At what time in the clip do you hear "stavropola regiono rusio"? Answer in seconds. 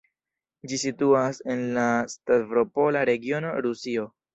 2.17-4.15